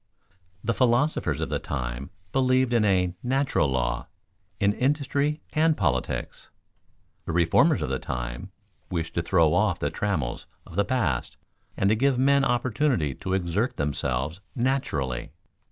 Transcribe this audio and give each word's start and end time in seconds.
The 0.63 0.73
philosophers 0.73 1.41
of 1.41 1.49
the 1.49 1.59
time 1.59 2.09
believed 2.31 2.73
in 2.73 2.83
a 2.83 3.13
"natural 3.21 3.67
law" 3.69 4.07
in 4.59 4.73
industry 4.73 5.41
and 5.53 5.77
politics. 5.77 6.49
The 7.25 7.31
reformers 7.31 7.83
of 7.83 7.91
the 7.91 7.99
time 7.99 8.49
wished 8.89 9.13
to 9.13 9.21
throw 9.21 9.53
off 9.53 9.77
the 9.77 9.91
trammels 9.91 10.47
of 10.65 10.75
the 10.75 10.85
past 10.85 11.37
and 11.77 11.87
to 11.89 11.95
give 11.95 12.17
men 12.17 12.43
opportunity 12.43 13.13
to 13.13 13.33
exert 13.35 13.77
themselves 13.77 14.41
"naturally." 14.55 15.33